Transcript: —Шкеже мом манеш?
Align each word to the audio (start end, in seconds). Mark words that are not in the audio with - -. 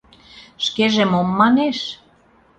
—Шкеже 0.65 1.03
мом 1.11 1.27
манеш? 1.39 1.79